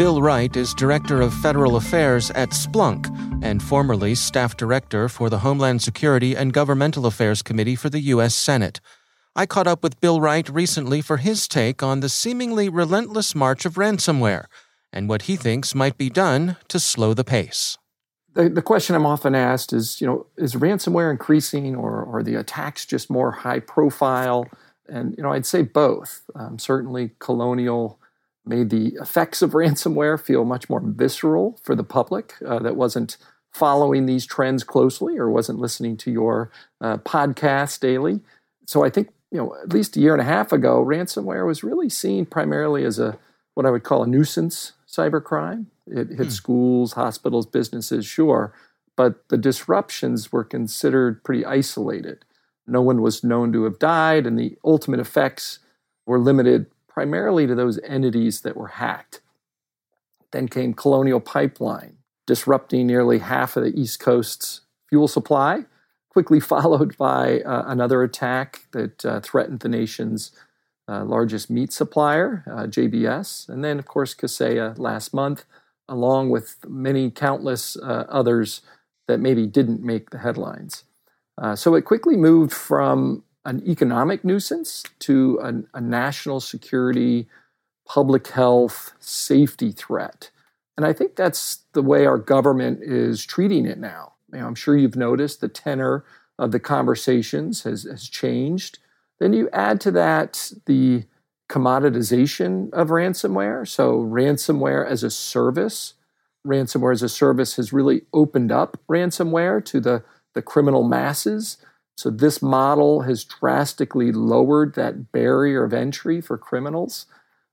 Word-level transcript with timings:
Bill 0.00 0.22
Wright 0.22 0.56
is 0.56 0.72
Director 0.72 1.20
of 1.20 1.34
Federal 1.34 1.76
Affairs 1.76 2.30
at 2.30 2.52
Splunk 2.52 3.06
and 3.44 3.62
formerly 3.62 4.14
Staff 4.14 4.56
Director 4.56 5.10
for 5.10 5.28
the 5.28 5.40
Homeland 5.40 5.82
Security 5.82 6.34
and 6.34 6.54
Governmental 6.54 7.04
Affairs 7.04 7.42
Committee 7.42 7.76
for 7.76 7.90
the 7.90 8.00
U.S. 8.14 8.34
Senate. 8.34 8.80
I 9.36 9.44
caught 9.44 9.66
up 9.66 9.82
with 9.82 10.00
Bill 10.00 10.18
Wright 10.18 10.48
recently 10.48 11.02
for 11.02 11.18
his 11.18 11.46
take 11.46 11.82
on 11.82 12.00
the 12.00 12.08
seemingly 12.08 12.70
relentless 12.70 13.34
march 13.34 13.66
of 13.66 13.74
ransomware 13.74 14.46
and 14.90 15.06
what 15.06 15.22
he 15.22 15.36
thinks 15.36 15.74
might 15.74 15.98
be 15.98 16.08
done 16.08 16.56
to 16.68 16.80
slow 16.80 17.12
the 17.12 17.22
pace. 17.22 17.76
The, 18.32 18.48
the 18.48 18.62
question 18.62 18.96
I'm 18.96 19.04
often 19.04 19.34
asked 19.34 19.74
is, 19.74 20.00
you 20.00 20.06
know, 20.06 20.24
is 20.38 20.54
ransomware 20.54 21.10
increasing 21.10 21.76
or, 21.76 22.06
are 22.06 22.22
the 22.22 22.36
attacks 22.36 22.86
just 22.86 23.10
more 23.10 23.32
high 23.32 23.60
profile? 23.60 24.48
And, 24.88 25.14
you 25.18 25.22
know, 25.22 25.32
I'd 25.32 25.44
say 25.44 25.60
both. 25.60 26.22
Um, 26.34 26.58
certainly, 26.58 27.10
Colonial 27.18 27.99
made 28.44 28.70
the 28.70 28.96
effects 29.00 29.42
of 29.42 29.50
ransomware 29.52 30.20
feel 30.20 30.44
much 30.44 30.68
more 30.68 30.80
visceral 30.80 31.58
for 31.62 31.74
the 31.74 31.84
public 31.84 32.34
uh, 32.46 32.58
that 32.60 32.76
wasn't 32.76 33.16
following 33.52 34.06
these 34.06 34.26
trends 34.26 34.62
closely 34.62 35.18
or 35.18 35.30
wasn't 35.30 35.58
listening 35.58 35.96
to 35.96 36.10
your 36.10 36.50
uh, 36.80 36.98
podcast 36.98 37.80
daily. 37.80 38.20
So 38.66 38.84
I 38.84 38.90
think 38.90 39.08
you 39.30 39.38
know 39.38 39.56
at 39.62 39.72
least 39.72 39.96
a 39.96 40.00
year 40.00 40.12
and 40.12 40.20
a 40.20 40.24
half 40.24 40.52
ago, 40.52 40.84
ransomware 40.84 41.46
was 41.46 41.64
really 41.64 41.88
seen 41.88 42.26
primarily 42.26 42.84
as 42.84 42.98
a 42.98 43.18
what 43.54 43.66
I 43.66 43.70
would 43.70 43.82
call 43.82 44.02
a 44.02 44.06
nuisance 44.06 44.72
cybercrime. 44.88 45.66
It 45.86 46.08
hit 46.10 46.26
hmm. 46.26 46.28
schools, 46.28 46.92
hospitals, 46.92 47.46
businesses, 47.46 48.06
sure, 48.06 48.54
but 48.96 49.28
the 49.28 49.38
disruptions 49.38 50.30
were 50.30 50.44
considered 50.44 51.24
pretty 51.24 51.44
isolated. 51.44 52.24
No 52.66 52.80
one 52.80 53.02
was 53.02 53.24
known 53.24 53.52
to 53.52 53.64
have 53.64 53.78
died, 53.80 54.26
and 54.26 54.38
the 54.38 54.56
ultimate 54.64 55.00
effects 55.00 55.58
were 56.06 56.20
limited 56.20 56.66
primarily 56.90 57.46
to 57.46 57.54
those 57.54 57.78
entities 57.84 58.42
that 58.42 58.56
were 58.56 58.68
hacked. 58.68 59.22
Then 60.32 60.48
came 60.48 60.74
Colonial 60.74 61.20
Pipeline, 61.20 61.96
disrupting 62.26 62.86
nearly 62.86 63.18
half 63.18 63.56
of 63.56 63.64
the 63.64 63.80
East 63.80 64.00
Coast's 64.00 64.62
fuel 64.88 65.08
supply, 65.08 65.64
quickly 66.10 66.40
followed 66.54 66.96
by 66.98 67.40
uh, 67.40 67.64
another 67.66 68.02
attack 68.02 68.64
that 68.72 69.04
uh, 69.06 69.20
threatened 69.20 69.60
the 69.60 69.68
nation's 69.68 70.32
uh, 70.88 71.04
largest 71.04 71.48
meat 71.48 71.72
supplier, 71.72 72.44
uh, 72.50 72.66
JBS, 72.66 73.48
and 73.48 73.64
then, 73.64 73.78
of 73.78 73.86
course, 73.86 74.12
Kaseya 74.12 74.76
last 74.76 75.14
month, 75.14 75.44
along 75.88 76.30
with 76.30 76.56
many 76.66 77.10
countless 77.10 77.76
uh, 77.76 78.06
others 78.08 78.62
that 79.06 79.20
maybe 79.20 79.46
didn't 79.46 79.82
make 79.82 80.10
the 80.10 80.18
headlines. 80.18 80.84
Uh, 81.38 81.54
so 81.54 81.74
it 81.74 81.84
quickly 81.84 82.16
moved 82.16 82.52
from 82.52 83.22
an 83.44 83.62
economic 83.66 84.24
nuisance 84.24 84.82
to 85.00 85.38
a, 85.42 85.78
a 85.78 85.80
national 85.80 86.40
security, 86.40 87.28
public 87.86 88.28
health, 88.28 88.92
safety 89.00 89.72
threat. 89.72 90.30
And 90.76 90.86
I 90.86 90.92
think 90.92 91.16
that's 91.16 91.64
the 91.72 91.82
way 91.82 92.06
our 92.06 92.18
government 92.18 92.82
is 92.82 93.24
treating 93.24 93.66
it 93.66 93.78
now. 93.78 94.12
You 94.32 94.40
know, 94.40 94.46
I'm 94.46 94.54
sure 94.54 94.76
you've 94.76 94.96
noticed 94.96 95.40
the 95.40 95.48
tenor 95.48 96.04
of 96.38 96.52
the 96.52 96.60
conversations 96.60 97.64
has, 97.64 97.84
has 97.84 98.08
changed. 98.08 98.78
Then 99.18 99.32
you 99.32 99.50
add 99.52 99.80
to 99.82 99.90
that 99.92 100.52
the 100.66 101.04
commoditization 101.50 102.72
of 102.72 102.88
ransomware. 102.88 103.68
So, 103.68 104.00
ransomware 104.00 104.86
as 104.86 105.02
a 105.02 105.10
service, 105.10 105.94
ransomware 106.46 106.92
as 106.92 107.02
a 107.02 107.08
service 107.08 107.56
has 107.56 107.72
really 107.72 108.02
opened 108.14 108.52
up 108.52 108.78
ransomware 108.88 109.62
to 109.66 109.80
the, 109.80 110.02
the 110.32 110.42
criminal 110.42 110.84
masses. 110.84 111.58
So, 111.96 112.10
this 112.10 112.40
model 112.40 113.02
has 113.02 113.24
drastically 113.24 114.12
lowered 114.12 114.74
that 114.74 115.12
barrier 115.12 115.64
of 115.64 115.72
entry 115.72 116.20
for 116.20 116.38
criminals. 116.38 117.06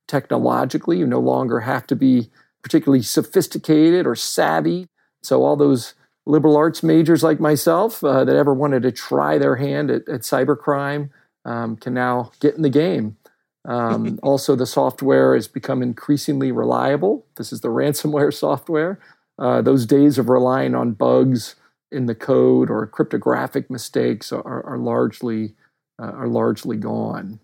Technologically, 0.07 0.99
you 0.99 1.07
no 1.07 1.19
longer 1.19 1.61
have 1.61 1.85
to 1.87 1.95
be 1.95 2.29
particularly 2.63 3.03
sophisticated 3.03 4.07
or 4.07 4.15
savvy. 4.15 4.87
So, 5.21 5.43
all 5.43 5.55
those 5.55 5.95
liberal 6.25 6.57
arts 6.57 6.83
majors 6.83 7.23
like 7.23 7.39
myself 7.39 8.03
uh, 8.03 8.23
that 8.25 8.35
ever 8.35 8.53
wanted 8.53 8.83
to 8.83 8.91
try 8.91 9.37
their 9.37 9.55
hand 9.55 9.89
at, 9.89 10.07
at 10.07 10.21
cybercrime 10.21 11.09
um, 11.45 11.77
can 11.77 11.93
now 11.93 12.31
get 12.39 12.55
in 12.55 12.61
the 12.61 12.69
game. 12.69 13.17
Um, 13.65 14.19
also, 14.23 14.55
the 14.55 14.65
software 14.65 15.35
has 15.35 15.47
become 15.47 15.81
increasingly 15.81 16.51
reliable. 16.51 17.25
This 17.35 17.51
is 17.51 17.61
the 17.61 17.69
ransomware 17.69 18.33
software. 18.33 18.99
Uh, 19.39 19.61
those 19.61 19.85
days 19.85 20.17
of 20.17 20.29
relying 20.29 20.73
on 20.73 20.93
bugs 20.93 21.55
in 21.91 22.05
the 22.05 22.15
code 22.15 22.69
or 22.69 22.85
cryptographic 22.87 23.69
mistakes 23.69 24.31
are, 24.31 24.65
are 24.65 24.77
largely 24.77 25.53
uh, 25.99 26.11
are 26.11 26.27
largely 26.27 26.77
gone. 26.77 27.39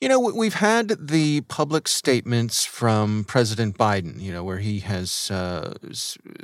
You 0.00 0.10
know, 0.10 0.20
we've 0.20 0.54
had 0.54 1.08
the 1.08 1.40
public 1.42 1.88
statements 1.88 2.66
from 2.66 3.24
President 3.24 3.78
Biden, 3.78 4.20
you 4.20 4.30
know, 4.30 4.44
where 4.44 4.58
he 4.58 4.80
has 4.80 5.30
uh, 5.30 5.74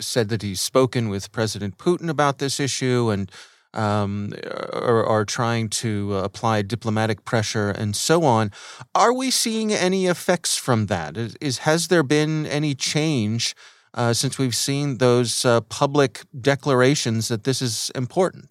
said 0.01 0.31
that 0.31 0.41
he's 0.41 0.61
spoken 0.61 1.11
with 1.11 1.33
President 1.33 1.77
Putin 1.77 2.09
about 2.09 2.39
this 2.39 2.59
issue 2.59 3.11
and 3.11 3.31
um, 3.75 4.33
are, 4.73 5.05
are, 5.05 5.25
trying 5.25 5.69
to 5.69 6.17
apply 6.17 6.63
diplomatic 6.63 7.25
pressure 7.25 7.71
and 7.71 7.97
so 7.97 8.25
on. 8.25 8.51
Are 8.95 9.13
we 9.13 9.31
seeing 9.31 9.73
any 9.73 10.07
effects 10.07 10.57
from 10.57 10.87
that? 10.87 11.17
Is, 11.17 11.37
is 11.41 11.59
has 11.59 11.89
there 11.89 12.03
been 12.03 12.45
any 12.47 12.75
change 12.75 13.55
uh, 13.95 14.13
since 14.13 14.39
we've 14.39 14.55
seen 14.55 14.99
those 14.99 15.45
uh, 15.45 15.61
public 15.63 16.23
declarations 16.39 17.29
that 17.29 17.45
this 17.45 17.61
is 17.61 17.91
important? 17.95 18.49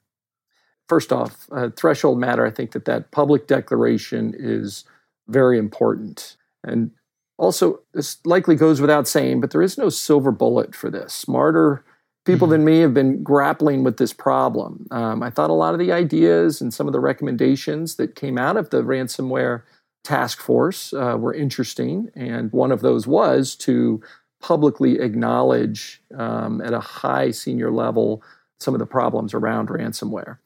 First 0.88 1.12
off, 1.12 1.48
uh, 1.52 1.70
threshold 1.70 2.20
matter. 2.20 2.46
I 2.46 2.52
think 2.52 2.72
that 2.72 2.86
that 2.86 3.12
public 3.12 3.48
declaration 3.48 4.34
is 4.38 4.84
very 5.28 5.58
important, 5.58 6.36
and 6.64 6.92
also 7.38 7.80
this 7.94 8.18
likely 8.26 8.56
goes 8.56 8.82
without 8.82 9.08
saying, 9.08 9.42
but 9.42 9.52
there 9.52 9.62
is 9.62 9.78
no 9.78 9.90
silver 9.90 10.32
bullet 10.32 10.76
for 10.76 10.90
this. 10.90 11.14
Smarter 11.14 11.84
people 12.26 12.46
mm-hmm. 12.48 12.52
than 12.52 12.66
me 12.66 12.80
have 12.80 12.94
been 12.94 13.24
grappling 13.24 13.84
with 13.84 13.98
this 13.98 14.14
problem. 14.14 14.86
Um, 14.92 15.24
I 15.24 15.30
thought 15.30 15.50
a 15.50 15.54
lot 15.54 15.74
of 15.74 15.80
the 15.80 15.92
ideas 15.92 16.62
and 16.62 16.74
some 16.74 16.88
of 16.88 16.94
the 16.94 17.00
recommendations 17.00 17.96
that 17.96 18.16
came 18.16 18.38
out 18.38 18.58
of 18.58 18.70
the 18.70 18.84
ransomware 18.84 19.64
task 20.04 20.40
force 20.40 20.94
uh, 20.94 21.16
were 21.18 21.34
interesting, 21.34 22.10
and 22.16 22.52
one 22.52 22.72
of 22.72 22.82
those 22.82 23.08
was 23.08 23.56
to 23.56 24.02
publicly 24.42 25.00
acknowledge 25.00 26.02
um, 26.18 26.62
at 26.62 26.74
a 26.74 26.80
high 26.80 27.32
senior 27.32 27.72
level 27.72 28.24
some 28.60 28.74
of 28.74 28.80
the 28.80 28.86
problems 28.86 29.34
around 29.34 29.70
ransomware. 29.70 30.38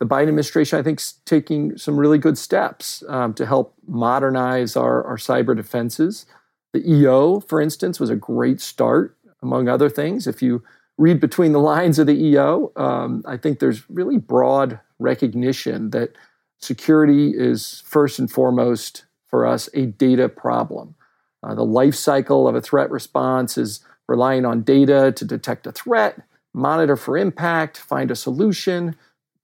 The 0.00 0.06
Biden 0.06 0.28
administration, 0.28 0.78
I 0.78 0.82
think, 0.82 1.00
is 1.00 1.14
taking 1.24 1.76
some 1.76 1.96
really 1.96 2.18
good 2.18 2.38
steps 2.38 3.02
um, 3.08 3.34
to 3.34 3.44
help 3.44 3.74
modernize 3.86 4.76
our, 4.76 5.04
our 5.04 5.16
cyber 5.16 5.56
defenses. 5.56 6.24
The 6.72 6.88
EO, 6.88 7.40
for 7.40 7.60
instance, 7.60 7.98
was 7.98 8.10
a 8.10 8.16
great 8.16 8.60
start, 8.60 9.16
among 9.42 9.68
other 9.68 9.88
things. 9.88 10.26
If 10.26 10.40
you 10.40 10.62
read 10.98 11.20
between 11.20 11.52
the 11.52 11.60
lines 11.60 11.98
of 11.98 12.06
the 12.06 12.14
EO, 12.14 12.72
um, 12.76 13.22
I 13.26 13.36
think 13.36 13.58
there's 13.58 13.88
really 13.90 14.18
broad 14.18 14.78
recognition 14.98 15.90
that 15.90 16.12
security 16.58 17.32
is 17.36 17.82
first 17.84 18.18
and 18.18 18.30
foremost 18.30 19.04
for 19.28 19.46
us 19.46 19.68
a 19.74 19.86
data 19.86 20.28
problem. 20.28 20.94
Uh, 21.42 21.54
the 21.54 21.64
life 21.64 21.94
cycle 21.94 22.48
of 22.48 22.54
a 22.54 22.60
threat 22.60 22.90
response 22.90 23.56
is 23.56 23.80
relying 24.08 24.44
on 24.44 24.62
data 24.62 25.12
to 25.12 25.24
detect 25.24 25.66
a 25.66 25.72
threat, 25.72 26.22
monitor 26.52 26.96
for 26.96 27.16
impact, 27.16 27.78
find 27.78 28.10
a 28.10 28.16
solution, 28.16 28.96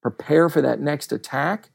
prepare 0.02 0.48
for 0.48 0.60
that 0.60 0.80
next 0.80 1.12
attack. 1.12 1.70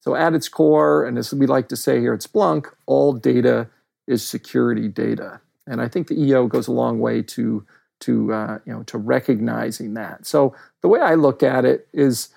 So, 0.00 0.14
at 0.14 0.34
its 0.34 0.48
core, 0.48 1.06
and 1.06 1.16
as 1.16 1.32
we 1.32 1.46
like 1.46 1.68
to 1.70 1.76
say 1.76 1.98
here 1.98 2.12
at 2.12 2.20
Splunk, 2.20 2.66
all 2.86 3.14
data 3.14 3.68
is 4.06 4.26
security 4.26 4.86
data. 4.86 5.40
And 5.66 5.80
I 5.80 5.88
think 5.88 6.08
the 6.08 6.20
EO 6.20 6.46
goes 6.46 6.68
a 6.68 6.72
long 6.72 7.00
way 7.00 7.22
to, 7.22 7.64
to, 8.00 8.32
uh, 8.32 8.58
you 8.66 8.72
know, 8.74 8.82
to 8.82 8.98
recognizing 8.98 9.94
that. 9.94 10.26
So, 10.26 10.54
the 10.82 10.88
way 10.88 11.00
I 11.00 11.14
look 11.14 11.42
at 11.42 11.64
it 11.64 11.88
is 11.92 12.28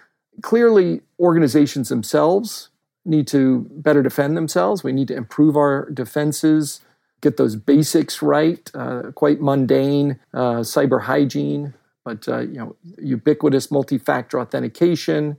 clearly 0.41 1.01
organizations 1.19 1.89
themselves 1.89 2.69
need 3.03 3.27
to 3.27 3.67
better 3.71 4.01
defend 4.01 4.37
themselves. 4.37 4.83
We 4.83 4.93
need 4.93 5.07
to 5.09 5.15
improve 5.15 5.57
our 5.57 5.89
defenses 5.89 6.81
get 7.21 7.37
those 7.37 7.55
basics 7.55 8.21
right, 8.21 8.69
uh, 8.73 9.11
quite 9.15 9.41
mundane 9.41 10.19
uh, 10.33 10.57
cyber 10.61 11.01
hygiene, 11.01 11.73
but 12.05 12.27
uh, 12.27 12.39
you 12.39 12.57
know, 12.57 12.75
ubiquitous 13.01 13.71
multi-factor 13.71 14.39
authentication, 14.39 15.37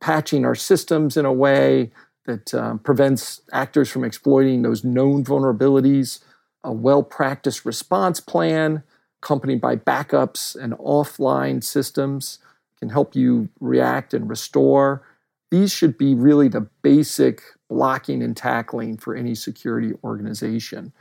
patching 0.00 0.44
our 0.44 0.54
systems 0.54 1.16
in 1.16 1.24
a 1.24 1.32
way 1.32 1.90
that 2.26 2.54
um, 2.54 2.78
prevents 2.78 3.42
actors 3.52 3.90
from 3.90 4.04
exploiting 4.04 4.62
those 4.62 4.84
known 4.84 5.24
vulnerabilities, 5.24 6.20
a 6.64 6.72
well-practiced 6.72 7.64
response 7.64 8.20
plan 8.20 8.82
accompanied 9.22 9.60
by 9.60 9.76
backups 9.76 10.56
and 10.56 10.72
offline 10.74 11.62
systems 11.62 12.38
can 12.78 12.88
help 12.88 13.14
you 13.14 13.48
react 13.60 14.14
and 14.14 14.28
restore. 14.28 15.02
These 15.50 15.72
should 15.72 15.98
be 15.98 16.14
really 16.14 16.48
the 16.48 16.62
basic 16.82 17.42
blocking 17.68 18.22
and 18.22 18.36
tackling 18.36 18.96
for 18.96 19.14
any 19.14 19.34
security 19.34 19.92
organization. 20.02 20.92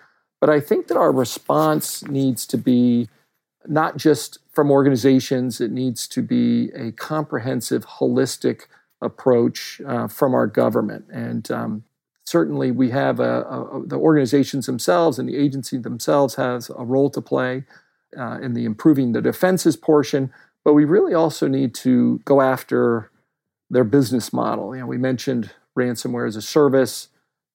But 0.42 0.50
I 0.50 0.60
think 0.60 0.88
that 0.88 0.98
our 0.98 1.12
response 1.12 2.04
needs 2.08 2.46
to 2.48 2.58
be 2.58 3.10
not 3.68 3.98
just 3.98 4.40
from 4.52 4.72
organizations, 4.72 5.60
it 5.60 5.72
needs 5.72 6.08
to 6.08 6.22
be 6.22 6.70
a 6.72 6.92
comprehensive, 6.94 7.86
holistic 7.86 8.64
approach 9.02 9.82
uh, 9.86 10.08
from 10.08 10.34
our 10.34 10.48
government. 10.48 11.06
And 11.12 11.50
um, 11.52 11.84
certainly 12.26 12.72
we 12.72 12.90
have 12.92 13.20
a, 13.20 13.42
a, 13.42 13.82
the 13.86 13.98
organizations 13.98 14.66
themselves 14.66 15.20
and 15.20 15.28
the 15.28 15.36
agency 15.36 15.78
themselves 15.78 16.36
has 16.36 16.70
a 16.70 16.86
role 16.86 17.10
to 17.10 17.22
play 17.22 17.64
uh, 18.18 18.40
in 18.42 18.54
the 18.54 18.66
improving 18.66 19.12
the 19.12 19.22
defenses 19.22 19.76
portion, 19.76 20.32
but 20.64 20.74
we 20.74 20.86
really 20.86 21.14
also 21.14 21.48
need 21.48 21.74
to 21.76 22.20
go 22.26 22.42
after 22.42 23.12
their 23.70 23.84
business 23.84 24.34
model. 24.34 24.76
You 24.76 24.82
know, 24.82 24.88
we 24.88 24.98
mentioned 24.98 25.52
ransomware 25.78 26.28
as 26.28 26.36
a 26.36 26.42
service 26.42 27.10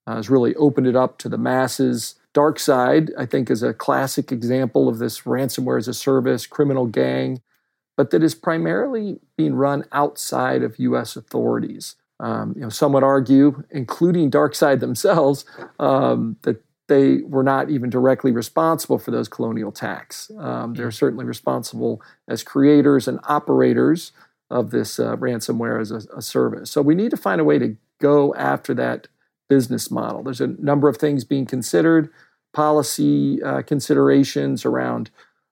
uh, 0.07 0.17
has 0.17 0.31
really 0.31 0.55
opened 0.57 0.87
it 0.87 0.97
up 0.97 1.19
to 1.19 1.29
the 1.29 1.39
masses. 1.39 2.17
DarkSide, 2.35 3.11
I 3.17 3.27
think, 3.27 3.51
is 3.51 3.63
a 3.63 3.73
classic 3.73 4.33
example 4.33 4.89
of 4.89 4.99
this 4.99 5.21
ransomware 5.23 5.79
as 5.79 5.89
a 5.89 5.95
service 5.95 6.47
criminal 6.47 6.87
gang, 6.87 7.41
but 7.97 8.11
that 8.11 8.23
is 8.23 8.35
primarily 8.35 9.21
being 9.37 9.55
run 9.55 9.85
outside 9.93 10.63
of 10.63 10.79
U.S. 10.79 11.17
authorities. 11.17 11.97
Um, 12.21 12.55
you 12.57 12.63
know, 12.63 12.69
some 12.69 12.93
would 12.93 13.05
argue, 13.05 13.63
including 13.71 14.31
DarkSide 14.31 14.81
themselves, 14.81 15.45
um, 15.79 16.37
that 16.43 16.63
they 16.89 17.19
were 17.23 17.43
not 17.43 17.71
even 17.71 17.89
directly 17.89 18.31
responsible 18.31 18.99
for 18.99 19.11
those 19.11 19.29
colonial 19.29 19.71
attacks. 19.71 20.31
Um, 20.39 20.75
they're 20.75 20.89
mm. 20.89 20.95
certainly 20.95 21.25
responsible 21.25 22.03
as 22.29 22.43
creators 22.43 23.09
and 23.09 23.21
operators 23.25 24.13
of 24.51 24.71
this 24.71 24.99
uh, 24.99 25.17
ransomware 25.17 25.81
as 25.81 25.91
a, 25.91 26.03
a, 26.17 26.21
service. 26.21 26.71
So 26.71 26.83
we 26.83 26.95
need 26.95 27.11
to 27.11 27.17
find 27.17 27.41
a 27.41 27.45
way 27.45 27.59
to 27.59 27.77
go 28.01 28.35
after 28.35 28.75
that 28.75 29.09
business 29.49 29.91
model. 29.91 30.23
There's 30.23 30.41
a 30.41 30.49
number 30.49 30.89
of 30.89 30.97
things 30.97 31.25
being 31.25 31.47
considered, 31.47 32.11
policy 32.53 33.43
uh, 33.43 33.63
considerations 33.63 34.65
around 34.65 35.11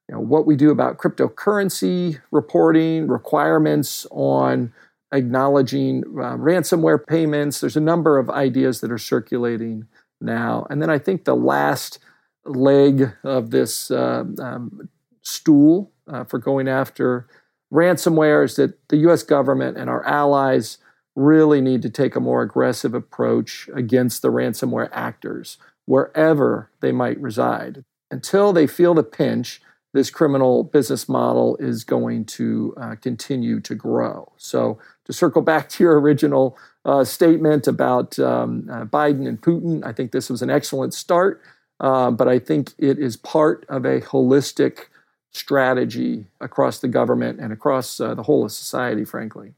you 0.08 0.14
know, 0.14 0.20
what 0.20 0.46
we 0.46 0.56
do 0.56 0.70
about 0.70 0.98
cryptocurrency 0.98 2.20
reporting, 2.30 3.08
requirements 3.08 4.06
on 4.10 4.72
acknowledging 5.12 6.02
uh, 6.04 6.36
ransomware 6.36 7.04
payments. 7.06 7.60
There's 7.60 7.76
a 7.76 7.80
number 7.80 8.18
of 8.18 8.30
ideas 8.30 8.80
that 8.80 8.90
are 8.90 8.98
circulating 8.98 9.86
now. 10.20 10.66
And 10.70 10.80
then 10.80 10.90
I 10.90 10.98
think 10.98 11.24
the 11.24 11.36
last 11.36 11.98
leg 12.44 13.12
of 13.22 13.50
this 13.50 13.90
uh, 13.90 14.24
um, 14.38 14.88
stool 15.22 15.92
uh, 16.08 16.24
for 16.24 16.38
going 16.38 16.68
after 16.68 17.26
ransomware 17.72 18.44
is 18.44 18.56
that 18.56 18.88
the 18.88 18.96
US 19.08 19.22
government 19.22 19.76
and 19.76 19.88
our 19.88 20.04
allies 20.04 20.78
really 21.14 21.60
need 21.60 21.82
to 21.82 21.90
take 21.90 22.16
a 22.16 22.20
more 22.20 22.42
aggressive 22.42 22.94
approach 22.94 23.68
against 23.74 24.22
the 24.22 24.28
ransomware 24.28 24.88
actors 24.92 25.58
wherever 25.84 26.70
they 26.80 26.92
might 26.92 27.20
reside. 27.20 27.84
Until 28.10 28.52
they 28.52 28.66
feel 28.66 28.94
the 28.94 29.02
pinch, 29.02 29.60
this 29.92 30.10
criminal 30.10 30.64
business 30.64 31.08
model 31.08 31.56
is 31.58 31.84
going 31.84 32.24
to 32.24 32.74
uh, 32.80 32.94
continue 32.96 33.60
to 33.60 33.74
grow. 33.74 34.32
So, 34.36 34.78
to 35.04 35.12
circle 35.12 35.42
back 35.42 35.68
to 35.70 35.84
your 35.84 36.00
original 36.00 36.56
uh, 36.84 37.04
statement 37.04 37.66
about 37.66 38.18
um, 38.18 38.68
uh, 38.70 38.84
Biden 38.84 39.28
and 39.28 39.40
Putin, 39.40 39.84
I 39.84 39.92
think 39.92 40.12
this 40.12 40.30
was 40.30 40.42
an 40.42 40.50
excellent 40.50 40.94
start, 40.94 41.42
uh, 41.80 42.10
but 42.10 42.28
I 42.28 42.38
think 42.38 42.72
it 42.78 42.98
is 42.98 43.16
part 43.16 43.66
of 43.68 43.84
a 43.84 44.00
holistic 44.00 44.86
strategy 45.32 46.26
across 46.40 46.78
the 46.78 46.88
government 46.88 47.40
and 47.40 47.52
across 47.52 48.00
uh, 48.00 48.14
the 48.14 48.22
whole 48.22 48.44
of 48.44 48.52
society, 48.52 49.04
frankly. 49.04 49.54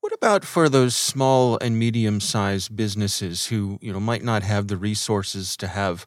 What 0.00 0.12
about 0.12 0.44
for 0.44 0.68
those 0.68 0.94
small 0.94 1.58
and 1.58 1.78
medium-sized 1.78 2.76
businesses 2.76 3.46
who, 3.46 3.78
you 3.80 3.92
know, 3.92 4.00
might 4.00 4.22
not 4.22 4.42
have 4.42 4.68
the 4.68 4.76
resources 4.76 5.56
to 5.56 5.66
have 5.66 6.06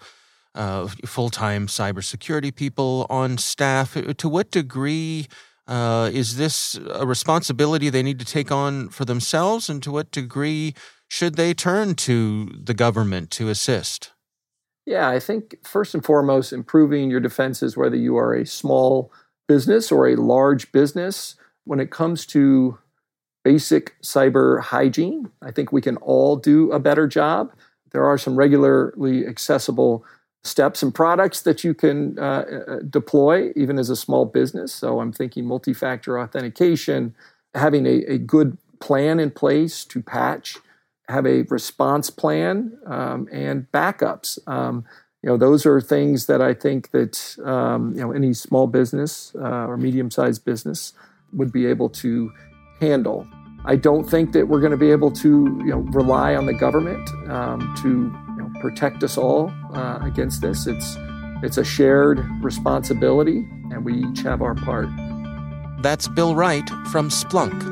uh, 0.56 0.88
full-time 1.06 1.68
cybersecurity 1.68 2.56
people 2.56 3.06
on 3.10 3.38
staff? 3.38 3.98
To 4.18 4.30
what 4.30 4.50
degree 4.50 5.28
uh, 5.68 6.10
is 6.14 6.38
this 6.38 6.80
a 6.90 7.06
responsibility 7.06 7.90
they 7.90 8.04
need 8.04 8.20
to 8.20 8.26
take 8.26 8.52
on 8.52 8.90
for 8.90 9.06
themselves, 9.06 9.70
and 9.70 9.84
to 9.84 9.92
what 9.92 10.12
degree 10.12 10.74
should 11.08 11.36
they 11.36 11.54
turn 11.54 11.96
to 11.96 12.46
the 12.64 12.74
government 12.74 13.30
to 13.32 13.50
assist? 13.50 14.12
Yeah, 14.86 15.10
I 15.10 15.20
think 15.20 15.58
first 15.66 15.94
and 15.94 16.04
foremost, 16.04 16.54
improving 16.54 17.12
your 17.12 17.20
defenses, 17.20 17.78
whether 17.78 17.98
you 17.98 18.18
are 18.18 18.34
a 18.34 18.46
small 18.46 19.12
business 19.48 19.92
or 19.92 20.08
a 20.08 20.16
large 20.16 20.72
business, 20.72 21.36
when 21.66 21.80
it 21.80 21.92
comes 21.92 22.26
to 22.28 22.78
basic 23.44 24.00
cyber 24.02 24.62
hygiene. 24.62 25.32
I 25.42 25.52
think 25.52 25.72
we 25.72 25.82
can 25.82 25.98
all 25.98 26.36
do 26.36 26.72
a 26.72 26.80
better 26.80 27.08
job. 27.08 27.52
There 27.92 28.06
are 28.06 28.18
some 28.18 28.36
regularly 28.36 29.26
accessible 29.26 30.06
steps 30.44 30.82
and 30.82 30.94
products 30.94 31.42
that 31.42 31.64
you 31.64 31.72
can 31.74 32.18
uh, 32.18 32.22
uh 32.68 32.80
deploy 32.90 33.52
even 33.56 33.78
as 33.78 33.92
a 33.92 33.96
small 33.96 34.26
business. 34.26 34.74
So 34.74 35.00
I'm 35.00 35.12
thinking 35.12 35.46
multi 35.46 35.74
factor 35.74 36.20
authentication, 36.20 37.16
having 37.54 37.86
a, 37.86 38.04
a, 38.06 38.18
good 38.18 38.58
plan 38.80 39.20
in 39.20 39.30
place 39.30 39.86
to 39.86 40.02
patch, 40.02 40.58
have 41.08 41.28
a 41.28 41.44
response 41.44 42.10
plan, 42.10 42.76
um, 42.88 43.30
and 43.32 43.72
backups. 43.72 44.40
Um, 44.48 44.84
you 45.22 45.30
know, 45.30 45.38
those 45.38 45.68
are 45.68 45.80
things 45.80 46.26
that 46.26 46.42
I 46.42 46.56
think 46.56 46.90
that 46.90 47.38
um, 47.46 47.94
you 47.96 48.02
know 48.02 48.12
any 48.12 48.34
small 48.34 48.66
business 48.66 49.36
uh, 49.36 49.68
or 49.68 49.78
medium 49.78 50.10
sized 50.10 50.44
business 50.44 50.94
would 51.34 51.52
be 51.52 51.68
able 51.68 51.90
to 51.90 52.32
handle. 52.82 53.28
I 53.64 53.76
don't 53.76 54.10
think 54.10 54.34
that 54.34 54.48
we're 54.48 54.60
going 54.60 54.72
to 54.72 54.78
be 54.78 54.92
able 54.92 55.12
to 55.12 55.30
you 55.64 55.72
know, 55.72 55.78
rely 55.92 56.36
on 56.36 56.48
the 56.48 56.54
government 56.54 57.08
um, 57.30 57.74
to 57.84 57.90
you 57.90 58.44
know, 58.44 58.52
protect 58.60 59.04
us 59.04 59.18
all 59.18 59.54
uh, 59.74 60.00
against 60.02 60.42
this. 60.42 60.68
It's, 60.68 60.98
it's 61.44 61.58
a 61.58 61.64
shared 61.64 62.20
responsibility, 62.42 63.48
and 63.72 63.86
we 63.86 64.04
each 64.04 64.22
have 64.22 64.42
our 64.42 64.56
part. 64.56 64.90
That's 65.82 66.08
Bill 66.08 66.36
Wright 66.36 66.68
from 66.92 67.10
Splunk. 67.10 67.71